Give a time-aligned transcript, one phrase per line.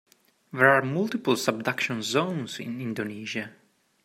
[0.51, 3.51] There are multiple subduction zones in Indonesia.